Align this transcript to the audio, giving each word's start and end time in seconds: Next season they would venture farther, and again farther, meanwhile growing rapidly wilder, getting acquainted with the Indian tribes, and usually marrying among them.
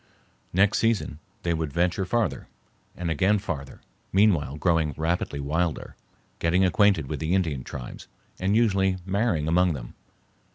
Next 0.51 0.79
season 0.79 1.19
they 1.43 1.53
would 1.53 1.71
venture 1.71 2.05
farther, 2.05 2.47
and 2.97 3.11
again 3.11 3.37
farther, 3.37 3.81
meanwhile 4.11 4.57
growing 4.57 4.95
rapidly 4.97 5.39
wilder, 5.39 5.95
getting 6.39 6.65
acquainted 6.65 7.05
with 7.07 7.19
the 7.19 7.35
Indian 7.35 7.63
tribes, 7.63 8.07
and 8.39 8.55
usually 8.55 8.97
marrying 9.05 9.47
among 9.47 9.73
them. 9.73 9.93